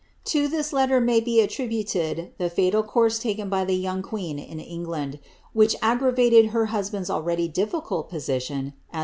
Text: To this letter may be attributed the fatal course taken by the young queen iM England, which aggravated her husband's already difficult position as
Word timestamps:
To 0.25 0.47
this 0.47 0.73
letter 0.73 0.99
may 0.99 1.19
be 1.19 1.41
attributed 1.41 2.31
the 2.39 2.49
fatal 2.49 2.81
course 2.81 3.19
taken 3.19 3.49
by 3.49 3.65
the 3.65 3.75
young 3.75 4.01
queen 4.01 4.39
iM 4.39 4.59
England, 4.59 5.19
which 5.53 5.75
aggravated 5.79 6.47
her 6.47 6.65
husband's 6.73 7.11
already 7.11 7.47
difficult 7.47 8.09
position 8.09 8.73
as 8.91 8.99